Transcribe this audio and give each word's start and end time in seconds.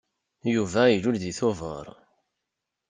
Yuba 0.53 0.81
ilul 0.87 1.17
deg 1.23 1.35
Tubeṛ. 1.39 1.87